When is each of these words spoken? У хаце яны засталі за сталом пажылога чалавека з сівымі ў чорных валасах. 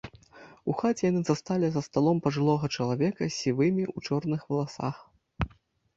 У 0.71 0.73
хаце 0.79 1.03
яны 1.09 1.21
засталі 1.27 1.67
за 1.75 1.83
сталом 1.89 2.17
пажылога 2.27 2.71
чалавека 2.77 3.21
з 3.27 3.31
сівымі 3.41 3.83
ў 3.95 4.11
чорных 4.11 4.41
валасах. 4.53 4.97